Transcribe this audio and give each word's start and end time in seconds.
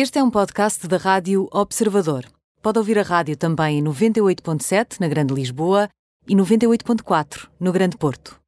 Este 0.00 0.20
é 0.20 0.22
um 0.22 0.30
podcast 0.30 0.86
da 0.86 0.96
Rádio 0.96 1.48
Observador. 1.50 2.24
Pode 2.62 2.78
ouvir 2.78 3.00
a 3.00 3.02
rádio 3.02 3.36
também 3.36 3.80
em 3.80 3.82
98.7 3.82 5.00
na 5.00 5.08
Grande 5.08 5.34
Lisboa 5.34 5.88
e 6.28 6.36
98.4 6.36 7.48
no 7.58 7.72
Grande 7.72 7.96
Porto. 7.96 8.38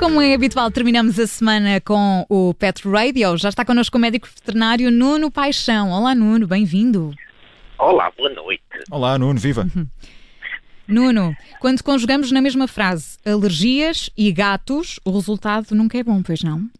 Como 0.00 0.20
é 0.20 0.34
habitual, 0.34 0.72
terminamos 0.72 1.20
a 1.20 1.26
semana 1.28 1.80
com 1.80 2.26
o 2.28 2.52
Pet 2.54 2.82
Radio. 2.88 3.36
Já 3.36 3.50
está 3.50 3.64
connosco 3.64 3.96
o 3.96 4.00
médico 4.00 4.26
veterinário 4.26 4.90
Nuno 4.90 5.30
Paixão. 5.30 5.92
Olá, 5.92 6.16
Nuno, 6.16 6.48
bem-vindo. 6.48 7.14
Olá, 7.82 8.12
boa 8.16 8.30
noite. 8.30 8.62
Olá, 8.92 9.18
Nuno, 9.18 9.40
viva. 9.40 9.66
Nuno, 10.86 11.34
quando 11.60 11.82
conjugamos 11.82 12.30
na 12.30 12.40
mesma 12.40 12.68
frase 12.68 13.18
alergias 13.26 14.08
e 14.16 14.30
gatos, 14.30 15.00
o 15.04 15.10
resultado 15.10 15.74
nunca 15.74 15.98
é 15.98 16.04
bom, 16.04 16.22
pois 16.22 16.44
não? 16.44 16.70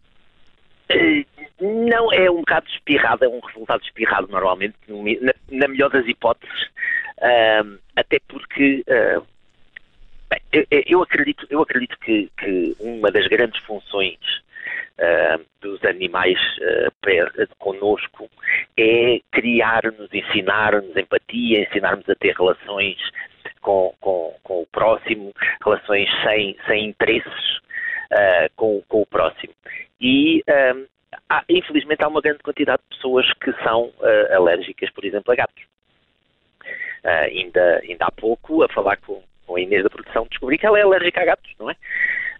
Eh, 0.87 1.25
Não 1.59 2.11
é 2.13 2.31
um 2.31 2.37
bocado 2.37 2.67
espirrado, 2.69 3.25
é 3.25 3.27
um 3.27 3.41
resultado 3.41 3.83
espirrado 3.83 4.29
normalmente, 4.29 4.75
na, 4.87 5.33
na 5.51 5.67
melhor 5.67 5.89
das 5.89 6.07
hipóteses, 6.07 6.69
até 7.97 8.19
porque 8.25 8.83
ah, 8.89 9.21
bem, 10.29 10.39
eu, 10.71 10.83
eu 10.85 11.03
acredito, 11.03 11.45
eu 11.49 11.61
acredito 11.61 11.97
que, 11.99 12.31
que 12.37 12.77
uma 12.79 13.11
das 13.11 13.27
grandes 13.27 13.61
funções 13.63 14.17
ah, 14.99 15.39
dos 15.61 15.83
animais 15.85 16.37
ah, 16.61 16.91
per- 17.01 17.47
connosco 17.59 18.29
é 18.77 19.19
criar-nos, 19.31 20.13
ensinar-nos 20.13 20.95
empatia, 20.95 21.63
ensinar-nos 21.63 22.07
a 22.09 22.15
ter 22.15 22.35
relações 22.35 22.97
com, 23.61 23.93
com, 23.99 24.35
com 24.43 24.61
o 24.61 24.67
próximo, 24.67 25.33
relações 25.63 26.09
sem, 26.23 26.57
sem 26.67 26.85
interesses 26.89 27.59
ah, 28.11 28.47
com, 28.55 28.81
com 28.87 29.01
o 29.01 29.05
próximo. 29.05 29.53
E, 29.99 30.43
há- 31.29 31.43
infelizmente, 31.49 32.03
há 32.03 32.07
uma 32.07 32.21
grande 32.21 32.39
quantidade 32.39 32.81
de 32.83 32.95
pessoas 32.97 33.31
que 33.33 33.51
são 33.63 33.91
ah, 34.01 34.35
alérgicas, 34.35 34.89
por 34.91 35.05
exemplo, 35.05 35.31
a 35.31 35.35
gatos. 35.35 35.63
Ah, 37.05 37.21
ainda, 37.21 37.79
ainda 37.83 38.05
há 38.05 38.11
pouco, 38.11 38.63
a 38.63 38.69
falar 38.69 38.97
com, 38.97 39.21
com 39.45 39.55
a 39.55 39.61
Inês 39.61 39.83
da 39.83 39.89
produção, 39.89 40.25
descobri 40.29 40.57
que 40.57 40.65
ela 40.65 40.79
é 40.79 40.83
alérgica 40.83 41.21
a 41.21 41.25
gatos, 41.25 41.51
não 41.59 41.69
é? 41.69 41.75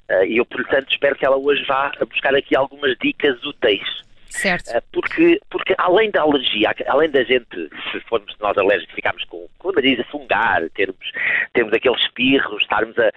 Ah, 0.10 0.26
E 0.26 0.38
eu, 0.38 0.46
portanto, 0.46 0.92
espero 0.92 1.16
que 1.16 1.26
ela 1.26 1.38
hoje 1.38 1.64
vá 1.66 1.92
buscar 2.10 2.36
aqui 2.36 2.56
algumas 2.56 2.96
dicas 3.02 3.42
úteis. 3.44 4.04
Certo. 4.30 4.68
Uh, 4.76 4.82
porque, 4.92 5.40
porque 5.48 5.76
além 5.78 6.10
da 6.10 6.22
alergia, 6.24 6.74
além 6.88 7.08
da 7.12 7.24
gente, 7.24 7.70
se 7.92 8.00
formos 8.10 8.36
nós 8.40 8.58
alérgicos, 8.58 8.96
ficarmos 8.96 9.24
com, 9.26 9.48
com 9.60 9.70
a 9.70 9.74
nariz 9.74 10.00
a 10.00 10.04
fungar, 10.06 10.68
termos, 10.72 11.12
termos 11.54 11.72
aqueles 11.72 12.02
espirros, 12.02 12.64
estarmos 12.64 12.98
a, 12.98 13.10
a- 13.10 13.12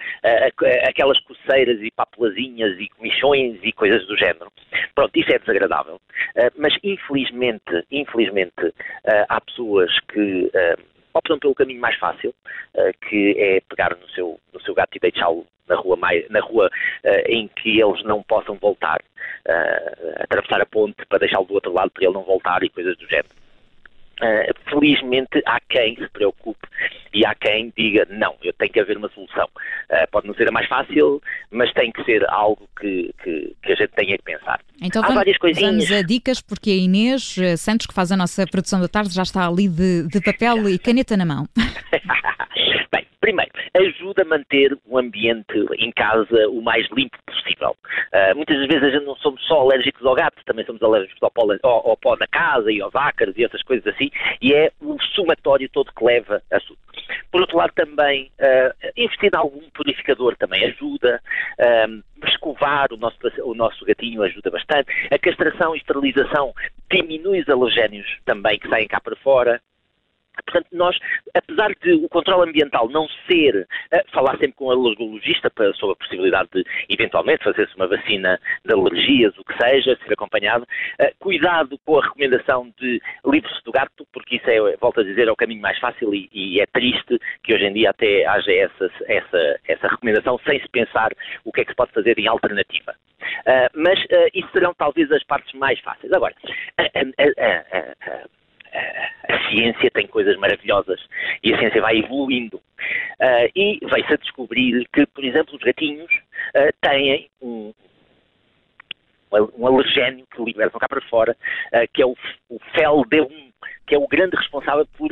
a- 0.45 0.89
aquelas 0.89 1.19
coceiras 1.21 1.81
e 1.81 1.89
papelazinhas 1.89 2.79
e 2.79 2.87
comichões 2.89 3.57
e 3.63 3.71
coisas 3.73 4.05
do 4.05 4.15
género. 4.15 4.51
Pronto, 4.93 5.17
isso 5.19 5.33
é 5.33 5.39
desagradável. 5.39 5.95
Uh, 5.95 6.51
mas 6.55 6.75
infelizmente, 6.83 7.83
infelizmente, 7.91 8.71
há 9.27 9.41
pessoas 9.41 9.89
que 10.13 10.51
optam 11.17 11.39
pelo 11.39 11.55
caminho 11.55 11.81
mais 11.81 11.97
fácil, 11.97 12.33
uh, 12.75 13.07
que 13.07 13.35
é 13.37 13.59
pegar 13.61 13.95
no 13.95 14.09
seu, 14.09 14.39
no 14.53 14.61
seu 14.61 14.73
gato 14.73 14.95
e 14.95 14.99
deixá-lo 14.99 15.45
na 15.67 15.75
rua, 15.75 15.97
mais, 15.97 16.29
na 16.29 16.39
rua 16.39 16.69
uh, 17.03 17.31
em 17.31 17.47
que 17.47 17.79
eles 17.81 18.03
não 18.03 18.23
possam 18.23 18.55
voltar, 18.55 19.01
uh, 19.47 20.23
atravessar 20.23 20.61
a 20.61 20.65
ponte 20.65 21.05
para 21.07 21.19
deixá-lo 21.19 21.45
do 21.45 21.55
outro 21.55 21.73
lado 21.73 21.91
para 21.91 22.05
ele 22.05 22.13
não 22.13 22.23
voltar 22.23 22.63
e 22.63 22.69
coisas 22.69 22.97
do 22.97 23.07
género. 23.07 23.29
Felizmente 24.67 25.43
há 25.45 25.59
quem 25.69 25.95
se 25.95 26.09
preocupe 26.09 26.66
e 27.17 27.25
há 27.25 27.33
quem 27.33 27.73
diga 27.75 28.05
não, 28.09 28.35
eu 28.43 28.53
tenho 28.53 28.71
que 28.71 28.79
haver 28.79 28.95
uma 28.95 29.09
solução. 29.09 29.47
Uh, 29.89 30.11
pode 30.11 30.27
não 30.27 30.35
ser 30.35 30.47
a 30.47 30.51
mais 30.51 30.67
fácil, 30.67 31.19
mas 31.49 31.73
tem 31.73 31.91
que 31.91 32.03
ser 32.03 32.23
algo 32.29 32.69
que, 32.79 33.11
que, 33.23 33.55
que 33.63 33.71
a 33.71 33.75
gente 33.75 33.91
tenha 33.95 34.17
que 34.17 34.23
pensar. 34.23 34.59
Então 34.81 35.01
há 35.01 35.07
vamos, 35.07 35.15
várias 35.15 35.37
coisinhas. 35.37 35.71
vamos 35.71 35.91
a 35.91 36.01
dicas, 36.03 36.41
porque 36.41 36.69
a 36.69 36.75
Inês 36.75 37.35
eh, 37.39 37.57
Santos, 37.57 37.87
que 37.87 37.93
faz 37.93 38.11
a 38.11 38.17
nossa 38.17 38.45
produção 38.45 38.79
da 38.79 38.87
tarde, 38.87 39.15
já 39.15 39.23
está 39.23 39.47
ali 39.47 39.67
de, 39.67 40.07
de 40.07 40.21
papel 40.21 40.69
e 40.69 40.77
caneta 40.77 41.17
na 41.17 41.25
mão. 41.25 41.47
Bem, 42.91 43.05
primeiro, 43.19 43.51
ajuda 43.73 44.21
a 44.21 44.25
manter 44.25 44.77
o 44.85 44.97
ambiente 44.97 45.65
em 45.79 45.91
casa 45.91 46.47
o 46.49 46.61
mais 46.61 46.87
limpo 46.91 47.17
possível. 47.25 47.75
Ah, 48.13 48.33
muitas 48.35 48.57
das 48.57 48.67
vezes 48.67 48.83
a 48.83 48.89
gente 48.89 49.05
não 49.05 49.15
somos 49.17 49.41
só 49.45 49.61
alérgicos 49.61 50.05
ao 50.05 50.15
gato, 50.15 50.43
também 50.45 50.65
somos 50.65 50.81
alérgicos 50.81 51.21
ao 51.21 51.31
pó, 51.31 51.47
ao, 51.63 51.89
ao 51.89 51.97
pó 51.97 52.15
da 52.15 52.27
casa 52.27 52.71
e 52.71 52.81
aos 52.81 52.95
ácaros 52.95 53.35
e 53.37 53.43
outras 53.43 53.63
coisas 53.63 53.85
assim, 53.87 54.09
e 54.41 54.53
é 54.53 54.71
o 54.81 54.97
somatório 55.15 55.69
todo 55.69 55.91
que 55.93 56.03
leva 56.03 56.41
a 56.51 56.59
tudo. 56.59 56.79
Por 57.31 57.41
outro 57.41 57.57
lado, 57.57 57.73
também, 57.75 58.31
ah, 58.39 58.73
investir 58.95 59.29
em 59.33 59.37
algum 59.37 59.69
purificador 59.71 60.35
também 60.37 60.65
ajuda, 60.65 61.21
ah, 61.59 61.87
escovar 62.27 62.91
o 62.91 62.97
nosso, 62.97 63.17
o 63.43 63.53
nosso 63.53 63.85
gatinho 63.85 64.23
ajuda 64.23 64.49
bastante, 64.49 64.91
a 65.11 65.19
castração 65.19 65.75
e 65.75 65.79
esterilização 65.79 66.53
diminui 66.91 67.41
os 67.41 67.49
alergénios 67.49 68.07
também 68.25 68.57
que 68.57 68.69
saem 68.69 68.87
cá 68.87 68.99
para 68.99 69.15
fora, 69.17 69.61
Portanto, 70.45 70.67
nós, 70.71 70.97
apesar 71.33 71.69
de 71.81 71.93
o 71.93 72.09
controle 72.09 72.49
ambiental 72.49 72.89
não 72.89 73.07
ser, 73.27 73.67
eh, 73.91 74.03
falar 74.13 74.31
sempre 74.37 74.53
com 74.53 74.65
o 74.65 74.71
alergologista 74.71 75.49
para, 75.49 75.73
sobre 75.73 75.93
a 75.93 75.95
possibilidade 75.97 76.49
de, 76.53 76.63
eventualmente, 76.89 77.43
fazer-se 77.43 77.75
uma 77.75 77.87
vacina 77.87 78.39
de 78.65 78.73
alergias, 78.73 79.37
o 79.37 79.43
que 79.43 79.57
seja, 79.57 79.97
ser 80.03 80.13
acompanhado, 80.13 80.65
eh, 80.99 81.13
cuidado 81.19 81.77
com 81.85 81.99
a 81.99 82.03
recomendação 82.03 82.73
de 82.79 83.01
livre-se 83.25 83.63
do 83.63 83.71
gato, 83.71 84.05
porque 84.13 84.37
isso 84.37 84.49
é, 84.49 84.77
volto 84.77 85.01
a 85.01 85.03
dizer, 85.03 85.27
é 85.27 85.31
o 85.31 85.35
caminho 85.35 85.61
mais 85.61 85.77
fácil 85.79 86.13
e, 86.13 86.29
e 86.33 86.59
é 86.61 86.65
triste 86.65 87.19
que 87.43 87.53
hoje 87.53 87.65
em 87.65 87.73
dia 87.73 87.89
até 87.89 88.25
haja 88.25 88.51
essa, 88.51 88.89
essa, 89.07 89.59
essa 89.67 89.87
recomendação 89.87 90.39
sem 90.45 90.59
se 90.61 90.69
pensar 90.69 91.11
o 91.43 91.51
que 91.51 91.61
é 91.61 91.65
que 91.65 91.71
se 91.71 91.75
pode 91.75 91.91
fazer 91.91 92.17
em 92.17 92.27
alternativa. 92.27 92.95
Ah, 93.45 93.69
mas 93.75 93.99
ah, 94.11 94.27
isso 94.33 94.49
serão 94.51 94.73
talvez 94.73 95.11
as 95.11 95.23
partes 95.23 95.53
mais 95.53 95.79
fáceis. 95.79 96.11
Agora, 96.13 96.33
a- 96.77 98.36
a- 98.73 99.17
ciência 99.49 99.89
tem 99.91 100.07
coisas 100.07 100.37
maravilhosas 100.37 100.99
e 101.43 101.53
a 101.53 101.59
ciência 101.59 101.81
vai 101.81 101.97
evoluindo. 101.97 102.61
Ah, 103.19 103.45
e 103.55 103.79
veio-se 103.81 104.13
a 104.13 104.17
descobrir 104.17 104.87
que, 104.93 105.05
por 105.07 105.23
exemplo, 105.23 105.55
os 105.55 105.61
gatinhos 105.61 106.11
ah, 106.55 106.69
têm 106.81 107.29
um, 107.41 107.73
um 109.57 109.67
alergénio 109.67 110.25
que 110.33 110.43
libertam 110.43 110.79
cá 110.79 110.87
para 110.87 111.01
fora, 111.09 111.35
ah, 111.73 111.87
que 111.93 112.01
é 112.01 112.05
o, 112.05 112.15
o 112.49 112.59
FeL-D1, 112.75 113.51
que 113.87 113.95
é 113.95 113.97
o 113.97 114.07
grande 114.07 114.35
responsável 114.35 114.85
por 114.97 115.09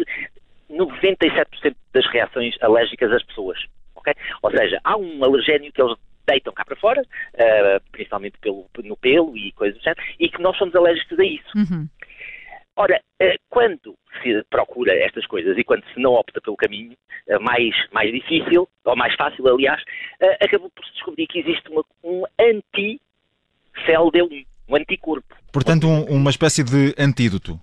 97% 0.69 1.75
das 1.93 2.05
reações 2.07 2.55
alérgicas 2.61 3.09
das 3.09 3.23
pessoas. 3.23 3.59
ok? 3.95 4.13
Ou 4.41 4.51
seja, 4.51 4.79
há 4.83 4.97
um 4.97 5.23
alergénio 5.23 5.71
que 5.71 5.81
eles 5.81 5.95
deitam 6.27 6.53
cá 6.53 6.65
para 6.65 6.75
fora, 6.75 7.03
ah, 7.37 7.81
principalmente 7.91 8.37
pelo, 8.39 8.65
no 8.83 8.97
pelo 8.97 9.37
e 9.37 9.51
coisas 9.53 9.77
do 9.77 9.83
género, 9.83 10.01
e 10.19 10.29
que 10.29 10.41
nós 10.41 10.57
somos 10.57 10.75
alérgicos 10.75 11.19
a 11.19 11.23
isso. 11.25 11.57
Uhum. 11.57 11.87
Ora, 12.77 13.01
eh, 13.19 13.37
quando 13.49 13.95
se 14.21 14.43
procura 14.49 14.93
estas 14.93 15.25
coisas 15.25 15.57
e 15.57 15.63
quando 15.63 15.83
se 15.93 15.99
não 15.99 16.11
opta 16.13 16.41
pelo 16.41 16.57
caminho 16.57 16.95
eh, 17.27 17.39
mais, 17.39 17.73
mais 17.91 18.11
difícil, 18.11 18.67
ou 18.83 18.95
mais 18.95 19.15
fácil, 19.15 19.47
aliás, 19.47 19.81
eh, 20.19 20.37
acabou 20.45 20.69
por 20.69 20.85
se 20.85 20.91
descobrir 20.93 21.25
que 21.27 21.39
existe 21.39 21.67
uma, 21.69 21.83
um 22.03 22.23
anti-CEL-D1, 22.39 24.45
um 24.69 24.75
anticorpo. 24.75 25.35
Portanto, 25.53 25.87
um- 25.87 26.03
uma 26.05 26.29
espécie 26.29 26.63
de 26.63 26.93
antídoto. 27.01 27.59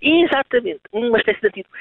Exatamente, 0.00 0.80
uma 0.92 1.18
espécie 1.18 1.40
de 1.40 1.48
antídoto. 1.48 1.74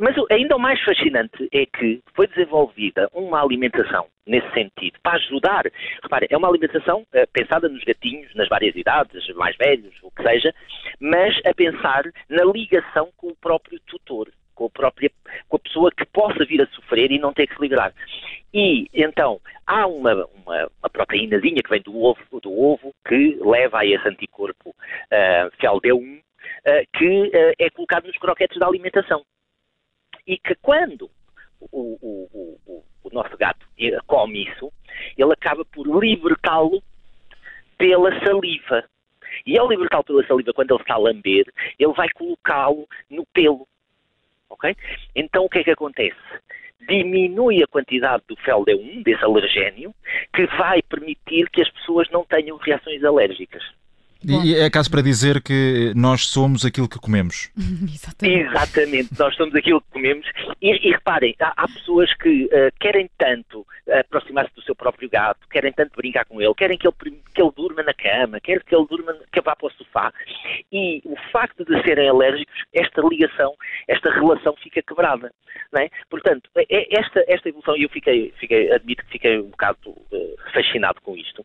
Mas 0.00 0.16
ainda 0.30 0.56
o 0.56 0.58
mais 0.58 0.82
fascinante 0.82 1.46
é 1.52 1.66
que 1.66 2.00
foi 2.14 2.26
desenvolvida 2.26 3.06
uma 3.12 3.42
alimentação 3.42 4.06
nesse 4.26 4.50
sentido, 4.54 4.98
para 5.02 5.16
ajudar. 5.16 5.64
Repare, 6.02 6.26
é 6.30 6.36
uma 6.38 6.48
alimentação 6.48 7.04
eh, 7.12 7.26
pensada 7.26 7.68
nos 7.68 7.84
gatinhos, 7.84 8.34
nas 8.34 8.48
várias 8.48 8.74
idades, 8.74 9.28
mais 9.34 9.54
velhos, 9.58 9.94
o 10.02 10.10
que 10.10 10.22
seja, 10.22 10.54
mas 10.98 11.38
a 11.44 11.52
pensar 11.52 12.04
na 12.30 12.44
ligação 12.44 13.10
com 13.14 13.28
o 13.28 13.36
próprio 13.36 13.78
tutor, 13.80 14.30
com 14.54 14.64
a 14.64 14.70
própria 14.70 15.10
com 15.46 15.56
a 15.56 15.60
pessoa 15.60 15.90
que 15.90 16.06
possa 16.06 16.46
vir 16.46 16.62
a 16.62 16.66
sofrer 16.68 17.12
e 17.12 17.18
não 17.18 17.34
ter 17.34 17.46
que 17.46 17.54
se 17.54 17.60
livrar. 17.60 17.92
E 18.54 18.86
então 18.94 19.38
há 19.66 19.86
uma, 19.86 20.26
uma, 20.34 20.70
uma 20.82 20.90
proteínazinha 20.90 21.62
que 21.62 21.68
vem 21.68 21.82
do 21.82 21.94
ovo, 21.94 22.40
do 22.40 22.58
ovo 22.58 22.94
que 23.06 23.36
leva 23.38 23.80
a 23.80 23.86
esse 23.86 24.08
anticorpo 24.08 24.70
uh, 24.70 25.50
FeL-D1 25.60 26.22
eh, 26.64 26.84
que 26.96 27.30
eh, 27.34 27.54
é 27.58 27.70
colocado 27.70 28.06
nos 28.06 28.16
croquetes 28.16 28.58
da 28.58 28.66
alimentação. 28.66 29.22
E 30.30 30.38
que 30.38 30.54
quando 30.62 31.10
o, 31.60 31.98
o- 32.00 32.28
o- 32.32 32.84
o- 33.02 33.10
nosso 33.12 33.36
gato 33.36 33.66
come 34.06 34.44
isso, 34.46 34.72
ele 35.18 35.32
acaba 35.32 35.64
por 35.64 35.84
libertá-lo 36.00 36.80
pela 37.76 38.16
saliva. 38.20 38.84
E 39.44 39.58
ao 39.58 39.68
libertá-lo 39.68 40.04
pela 40.04 40.24
saliva, 40.28 40.52
quando 40.52 40.70
ele 40.70 40.80
está 40.80 40.94
a 40.94 40.98
lamber, 40.98 41.52
ele 41.76 41.92
vai 41.94 42.08
colocá-lo 42.10 42.86
no 43.10 43.26
pelo. 43.32 43.66
Ok? 44.48 44.76
Então 45.16 45.46
o 45.46 45.48
que 45.48 45.58
é 45.58 45.64
que 45.64 45.72
acontece? 45.72 46.16
Diminui 46.88 47.60
a 47.64 47.66
quantidade 47.66 48.22
do 48.28 48.36
FeL-D1, 48.36 49.02
desse 49.02 49.24
alergénio, 49.24 49.92
que 50.32 50.46
vai 50.46 50.80
permitir 50.82 51.50
que 51.50 51.60
as 51.60 51.70
pessoas 51.70 52.08
não 52.10 52.24
tenham 52.24 52.56
reações 52.56 53.02
alérgicas. 53.02 53.64
E 54.22 54.54
é 54.54 54.68
caso 54.68 54.90
para 54.90 55.02
dizer 55.02 55.42
que 55.42 55.92
nós 55.96 56.26
somos 56.26 56.64
aquilo 56.64 56.88
que 56.88 56.98
comemos. 56.98 57.50
Exatamente. 57.56 58.40
Exatamente, 58.40 59.08
nós 59.18 59.34
somos 59.34 59.54
aquilo 59.54 59.80
que 59.80 59.90
comemos. 59.90 60.26
E, 60.60 60.88
e 60.88 60.92
reparem, 60.92 61.34
há, 61.40 61.52
há, 61.56 61.66
pessoas 61.66 62.12
que 62.14 62.44
uh, 62.46 62.72
querem 62.78 63.08
tanto 63.16 63.66
aproximar-se 64.00 64.54
do 64.54 64.62
seu 64.62 64.74
próprio 64.74 65.08
gato, 65.08 65.48
querem 65.48 65.72
tanto 65.72 65.96
brincar 65.96 66.24
com 66.26 66.40
ele, 66.40 66.54
querem 66.54 66.76
que 66.76 66.86
ele, 66.86 66.94
que 67.34 67.42
ele 67.42 67.52
durma 67.56 67.82
na 67.82 67.94
cama, 67.94 68.40
querem 68.40 68.62
que 68.64 68.74
ele 68.74 68.86
durma, 68.86 69.16
que 69.32 69.40
vá 69.40 69.56
para 69.56 69.66
o 69.66 69.72
sofá. 69.72 70.12
E 70.70 71.00
o 71.04 71.16
facto 71.32 71.64
de 71.64 71.82
serem 71.82 72.08
alérgicos, 72.08 72.54
esta 72.74 73.00
ligação, 73.00 73.54
esta 73.88 74.10
relação 74.10 74.54
fica 74.62 74.82
quebrada. 74.82 75.32
Não 75.72 75.80
é? 75.80 75.88
Portanto, 76.10 76.50
é, 76.56 76.64
é 76.68 77.00
esta, 77.00 77.24
esta 77.26 77.48
evolução, 77.48 77.76
e 77.76 77.84
eu 77.84 77.88
fiquei, 77.88 78.32
fiquei, 78.38 78.70
admito 78.72 79.04
que 79.04 79.12
fiquei 79.12 79.38
um 79.38 79.50
bocado 79.50 79.90
uh, 79.90 80.36
fascinado 80.52 81.00
com 81.00 81.16
isto 81.16 81.44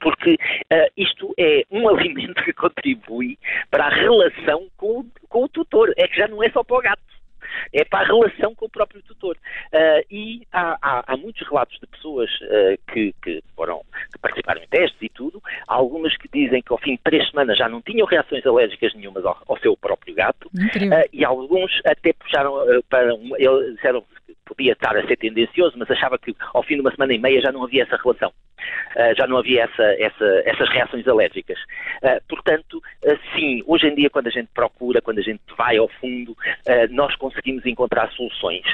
porque 0.00 0.34
uh, 0.34 0.90
isto 0.96 1.34
é 1.38 1.64
um 1.70 1.88
alimento 1.90 2.42
que 2.44 2.52
contribui 2.52 3.38
para 3.70 3.86
a 3.86 3.90
relação 3.90 4.66
com, 4.76 5.06
com 5.28 5.44
o 5.44 5.48
tutor. 5.48 5.92
É 5.96 6.06
que 6.08 6.16
já 6.16 6.28
não 6.28 6.42
é 6.42 6.50
só 6.50 6.62
para 6.62 6.76
o 6.76 6.80
gato 6.80 7.08
é 7.72 7.84
para 7.84 8.00
a 8.00 8.06
relação 8.06 8.54
com 8.54 8.66
o 8.66 8.70
próprio 8.70 9.02
tutor. 9.02 9.36
Uh, 9.72 10.04
e 10.10 10.46
há, 10.52 10.78
há, 10.80 11.04
há, 11.06 11.16
muitos 11.16 11.46
relatos 11.48 11.78
de 11.80 11.86
pessoas 11.86 12.30
uh, 12.42 12.92
que, 12.92 13.14
que, 13.22 13.42
foram, 13.54 13.82
que 14.12 14.18
participaram 14.18 14.62
em 14.62 14.68
testes 14.68 15.00
e 15.00 15.08
tudo, 15.08 15.42
há 15.66 15.74
algumas 15.74 16.16
que 16.16 16.28
dizem 16.32 16.62
que 16.62 16.72
ao 16.72 16.78
fim 16.78 16.92
de 16.92 17.02
três 17.02 17.28
semanas 17.30 17.58
já 17.58 17.68
não 17.68 17.80
tinham 17.82 18.06
reações 18.06 18.44
alérgicas 18.46 18.94
nenhumas 18.94 19.24
ao, 19.24 19.36
ao 19.46 19.58
seu 19.58 19.76
próprio 19.76 20.14
gato, 20.14 20.48
uh, 20.48 21.08
e 21.12 21.24
alguns 21.24 21.80
até 21.84 22.12
puxaram 22.12 22.54
para 22.88 23.14
um, 23.14 23.30
disseram 23.74 24.04
podia 24.44 24.72
estar 24.72 24.96
a 24.96 25.06
ser 25.06 25.16
tendencioso, 25.16 25.76
mas 25.78 25.90
achava 25.90 26.18
que 26.18 26.34
ao 26.54 26.62
fim 26.62 26.74
de 26.74 26.80
uma 26.80 26.90
semana 26.90 27.12
e 27.12 27.18
meia 27.18 27.40
já 27.40 27.52
não 27.52 27.64
havia 27.64 27.82
essa 27.82 27.96
relação. 27.96 28.32
Uh, 28.96 29.14
já 29.16 29.26
não 29.26 29.38
havia 29.38 29.64
essa, 29.64 29.82
essa, 29.98 30.42
essas 30.44 30.68
reações 30.70 31.06
alérgicas. 31.06 31.58
Uh, 32.02 32.20
portanto, 32.28 32.78
uh, 32.78 33.18
sim, 33.34 33.62
hoje 33.66 33.86
em 33.86 33.94
dia, 33.94 34.10
quando 34.10 34.26
a 34.26 34.30
gente 34.30 34.48
procura, 34.52 35.00
quando 35.00 35.18
a 35.18 35.22
gente 35.22 35.40
vai 35.56 35.76
ao 35.76 35.88
fundo, 36.00 36.36
nós 36.90 37.14
conseguimos 37.16 37.64
encontrar 37.66 38.10
soluções 38.12 38.64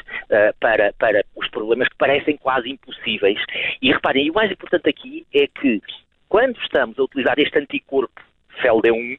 para, 0.61 0.93
para 0.95 1.25
os 1.37 1.49
problemas 1.49 1.89
que 1.89 1.97
parecem 1.97 2.37
quase 2.37 2.71
impossíveis. 2.71 3.39
E 3.81 3.93
reparem, 3.93 4.27
e 4.27 4.31
o 4.31 4.35
mais 4.35 4.51
importante 4.51 4.89
aqui 4.89 5.27
é 5.35 5.47
que 5.47 5.81
quando 6.29 6.59
estamos 6.61 6.99
a 6.99 7.03
utilizar 7.03 7.39
este 7.39 7.59
anticorpo 7.59 8.21
FELD1, 8.63 9.19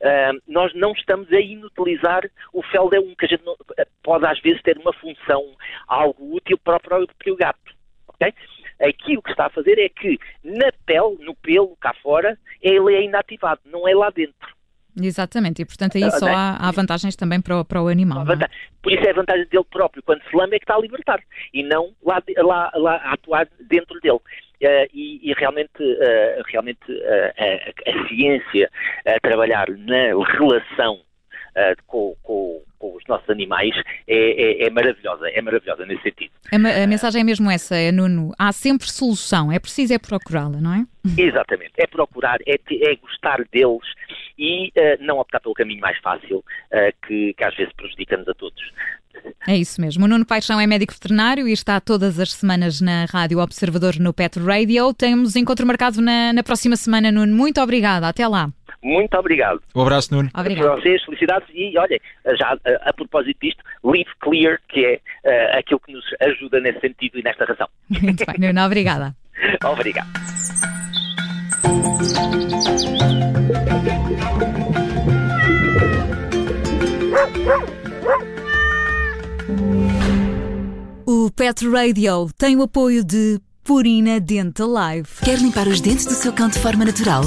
Uh, 0.00 0.40
nós 0.46 0.72
não 0.74 0.92
estamos 0.92 1.32
a 1.32 1.40
inutilizar 1.40 2.28
o 2.52 2.62
FELD1, 2.62 3.16
que 3.16 3.24
a 3.24 3.28
gente 3.28 3.44
não, 3.44 3.56
pode 4.04 4.24
às 4.26 4.38
vezes 4.40 4.62
ter 4.62 4.78
uma 4.78 4.92
função 4.92 5.42
algo 5.88 6.36
útil 6.36 6.58
para 6.58 6.76
o 6.76 6.80
próprio 6.80 7.36
gato. 7.36 7.74
Okay? 8.08 8.32
Aqui 8.80 9.16
o 9.16 9.22
que 9.22 9.30
está 9.30 9.46
a 9.46 9.50
fazer 9.50 9.78
é 9.78 9.88
que 9.88 10.18
na 10.44 10.70
pele, 10.86 11.16
no 11.24 11.34
pelo, 11.34 11.76
cá 11.76 11.94
fora, 12.02 12.38
ele 12.62 12.94
é 12.94 13.02
inativado, 13.02 13.60
não 13.64 13.88
é 13.88 13.94
lá 13.94 14.10
dentro. 14.10 14.54
Exatamente, 15.00 15.60
e 15.60 15.64
portanto 15.64 15.96
aí 15.96 16.08
só 16.12 16.28
há, 16.28 16.56
há 16.56 16.70
vantagens 16.70 17.16
também 17.16 17.40
para 17.40 17.58
o, 17.58 17.64
para 17.64 17.82
o 17.82 17.88
animal. 17.88 18.22
É? 18.30 18.48
Por 18.80 18.92
isso 18.92 19.04
é 19.04 19.10
a 19.10 19.14
vantagem 19.14 19.46
dele 19.46 19.64
próprio, 19.68 20.02
quando 20.04 20.22
se 20.22 20.36
lama 20.36 20.54
é 20.54 20.58
que 20.58 20.64
está 20.64 20.76
a 20.76 20.80
libertar 20.80 21.20
e 21.52 21.64
não 21.64 21.92
lá, 22.04 22.22
lá, 22.38 22.70
lá 22.76 22.96
a 22.96 23.14
atuar 23.14 23.48
dentro 23.68 23.98
dele. 24.00 24.20
Uh, 24.62 24.86
e, 24.94 25.30
e, 25.30 25.34
realmente, 25.34 25.82
uh, 25.82 26.42
realmente 26.46 26.92
uh, 26.92 27.32
a, 27.36 27.90
a, 27.90 28.08
ciência 28.08 28.70
a 29.04 29.20
trabalhar 29.20 29.68
na 29.70 30.14
relação 30.38 31.00
com, 31.86 32.14
com, 32.22 32.62
com, 32.78 32.96
os 32.96 33.02
nossos 33.08 33.28
animais 33.30 33.74
é, 34.06 34.64
é, 34.64 34.66
é, 34.66 34.70
maravilhosa, 34.70 35.28
é 35.28 35.40
maravilhosa 35.40 35.86
nesse 35.86 36.02
sentido. 36.02 36.32
A, 36.52 36.84
a 36.84 36.86
mensagem 36.86 37.20
é 37.20 37.24
mesmo 37.24 37.50
essa, 37.50 37.76
é, 37.76 37.92
Nuno, 37.92 38.32
há 38.38 38.52
sempre 38.52 38.90
solução, 38.90 39.50
é 39.50 39.58
preciso 39.58 39.94
é 39.94 39.98
procurá-la, 39.98 40.60
não 40.60 40.74
é? 40.74 40.86
Exatamente, 41.20 41.72
é 41.78 41.86
procurar, 41.86 42.38
é, 42.46 42.54
é 42.54 42.96
gostar 42.96 43.44
deles 43.52 43.86
e 44.38 44.72
não 45.00 45.18
optar 45.18 45.40
pelo 45.40 45.54
caminho 45.54 45.80
mais 45.80 45.98
fácil 45.98 46.44
que, 47.06 47.34
que 47.34 47.44
às 47.44 47.54
vezes 47.54 47.72
prejudica-nos 47.74 48.26
a 48.28 48.34
todos. 48.34 48.62
É 49.46 49.56
isso 49.56 49.80
mesmo. 49.80 50.04
O 50.04 50.08
Nuno 50.08 50.24
Paixão 50.24 50.60
é 50.60 50.66
médico 50.66 50.92
veterinário 50.92 51.46
e 51.46 51.52
está 51.52 51.80
todas 51.80 52.18
as 52.18 52.32
semanas 52.32 52.80
na 52.80 53.04
Rádio 53.04 53.38
Observador 53.38 53.96
no 53.98 54.12
Pet 54.12 54.38
Radio. 54.38 54.92
Temos 54.94 55.36
encontro 55.36 55.66
marcado 55.66 56.00
na, 56.00 56.32
na 56.32 56.42
próxima 56.42 56.76
semana, 56.76 57.12
Nuno. 57.12 57.34
Muito 57.34 57.60
obrigada. 57.60 58.08
Até 58.08 58.26
lá. 58.26 58.50
Muito 58.84 59.16
obrigado. 59.16 59.62
Um 59.74 59.80
abraço, 59.80 60.14
Nuno. 60.14 60.28
Obrigado. 60.36 60.66
Para 60.66 60.76
vocês, 60.76 61.02
felicidades. 61.04 61.48
E 61.54 61.76
olhem, 61.78 61.98
já 62.38 62.52
a, 62.52 62.90
a, 62.90 62.92
propósito 62.92 63.38
disto, 63.40 63.64
Live 63.82 64.10
Clear, 64.20 64.60
que 64.68 64.84
é 64.84 65.00
uh, 65.24 65.58
aquilo 65.58 65.80
que 65.80 65.92
nos 65.92 66.04
ajuda 66.20 66.60
nesse 66.60 66.80
sentido 66.80 67.18
e 67.18 67.22
nesta 67.22 67.46
razão. 67.46 67.66
Muito 67.88 68.24
bem, 68.26 68.36
Nuno. 68.38 68.66
Obrigada. 68.66 69.16
Obrigado. 69.64 70.08
O 81.06 81.30
Pet 81.30 81.66
Radio 81.68 82.28
tem 82.36 82.54
o 82.56 82.62
apoio 82.62 83.02
de 83.02 83.40
Purina 83.64 84.20
Dental 84.20 84.68
Life. 84.68 85.24
Quer 85.24 85.38
limpar 85.38 85.66
os 85.66 85.80
dentes 85.80 86.04
do 86.04 86.12
seu 86.12 86.34
cão 86.34 86.50
de 86.50 86.58
forma 86.58 86.84
natural? 86.84 87.24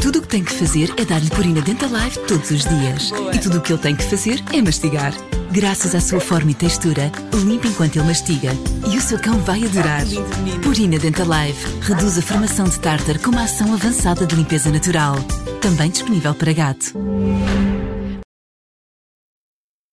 Tudo 0.00 0.20
o 0.20 0.22
que 0.22 0.28
tem 0.28 0.44
que 0.44 0.52
fazer 0.52 0.94
é 0.96 1.04
dar-lhe 1.04 1.28
Purina 1.30 1.60
Dental 1.60 1.88
Life 1.88 2.16
todos 2.28 2.48
os 2.52 2.64
dias. 2.64 3.10
E 3.34 3.38
tudo 3.40 3.58
o 3.58 3.60
que 3.60 3.72
ele 3.72 3.82
tem 3.82 3.96
que 3.96 4.04
fazer 4.04 4.40
é 4.52 4.62
mastigar. 4.62 5.12
Graças 5.50 5.92
à 5.96 6.00
sua 6.00 6.20
forma 6.20 6.52
e 6.52 6.54
textura, 6.54 7.10
limpa 7.44 7.66
enquanto 7.66 7.96
ele 7.96 8.06
mastiga. 8.06 8.52
E 8.88 8.96
o 8.96 9.00
seu 9.00 9.18
cão 9.18 9.36
vai 9.40 9.64
adorar. 9.64 10.04
Purina 10.62 10.96
Dental 10.96 11.26
Life 11.26 11.66
reduz 11.80 12.18
a 12.18 12.22
formação 12.22 12.66
de 12.66 12.78
tártar 12.78 13.18
com 13.18 13.32
uma 13.32 13.42
ação 13.42 13.74
avançada 13.74 14.24
de 14.24 14.36
limpeza 14.36 14.70
natural. 14.70 15.16
Também 15.60 15.90
disponível 15.90 16.36
para 16.36 16.52
gato. 16.52 16.92